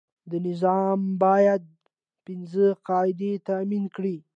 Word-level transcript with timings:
دا 0.29 0.37
نظام 0.47 0.99
باید 1.23 1.63
پنځه 2.25 2.65
قاعدې 2.87 3.31
تامین 3.47 3.83
کړي. 3.95 4.17